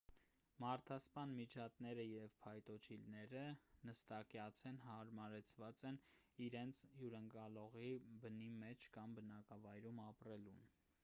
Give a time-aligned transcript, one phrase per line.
[0.63, 3.43] մարդասպան միջատները և փայտոջիլները
[3.89, 6.01] նստակյաց են հարմարեցված են
[6.47, 7.93] իրենց հյուրընկալողի
[8.25, 10.67] բնի մեջ կամ բնակավայրում ապրելուն